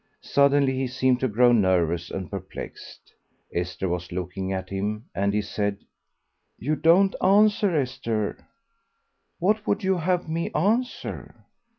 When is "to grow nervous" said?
1.19-2.09